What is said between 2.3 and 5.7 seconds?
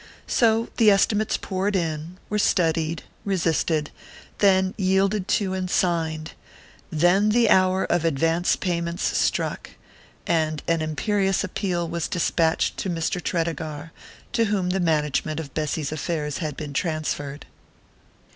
studied, resisted then yielded to and